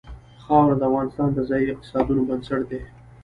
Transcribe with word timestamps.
خاوره 0.43 0.75
د 0.77 0.83
افغانستان 0.89 1.29
د 1.33 1.39
ځایي 1.49 1.65
اقتصادونو 1.73 2.21
بنسټ 2.29 2.61
دی. 2.71 2.81